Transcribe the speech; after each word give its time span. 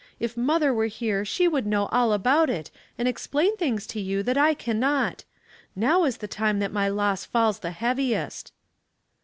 If 0.19 0.35
mother 0.35 0.73
were 0.73 0.87
here 0.87 1.23
she 1.23 1.47
would 1.47 1.67
know 1.67 1.85
all 1.91 2.11
about 2.11 2.49
it, 2.49 2.71
and 2.97 3.07
explain 3.07 3.55
things 3.55 3.85
to 3.85 3.99
you 4.01 4.23
that 4.23 4.35
I 4.35 4.55
can 4.55 4.79
not. 4.79 5.25
Now 5.75 6.05
is 6.05 6.17
the 6.17 6.27
time 6.27 6.57
that 6.57 6.73
my 6.73 6.89
loss 6.89 7.23
falls 7.23 7.59
the 7.59 7.69
heaviest." 7.69 8.51